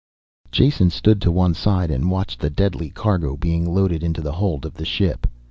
[0.51, 4.65] Jason stood to one side and watched the deadly cargo being loaded into the hold
[4.65, 5.27] of the ship.